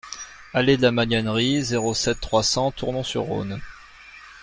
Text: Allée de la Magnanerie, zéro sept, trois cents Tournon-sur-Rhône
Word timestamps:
Allée 0.51 0.77
de 0.77 0.81
la 0.81 0.91
Magnanerie, 0.91 1.61
zéro 1.61 1.93
sept, 1.93 2.19
trois 2.19 2.41
cents 2.41 2.71
Tournon-sur-Rhône 2.71 3.61